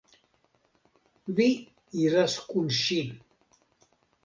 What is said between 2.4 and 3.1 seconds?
kun ŝi.